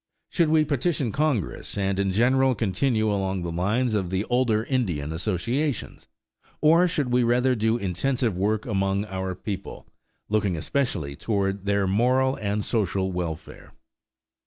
Should 0.31 0.49
we 0.49 0.65
petition 0.65 1.11
Congress 1.11 1.77
and 1.77 1.99
in 1.99 2.11
general 2.11 2.55
continue 2.55 3.13
along 3.13 3.43
the 3.43 3.51
lines 3.51 3.93
of 3.93 4.09
the 4.09 4.25
older 4.31 4.63
Indian 4.63 5.13
associations? 5.13 6.07
Or 6.59 6.87
should 6.87 7.13
we 7.13 7.21
rather 7.21 7.53
do 7.53 7.77
intensive 7.77 8.35
work 8.35 8.65
among 8.65 9.05
our 9.05 9.35
people, 9.35 9.85
looking 10.27 10.57
especially 10.57 11.15
toward 11.15 11.67
their 11.67 11.85
moral 11.85 12.35
and 12.37 12.65
social 12.65 13.11
welfare? 13.11 13.73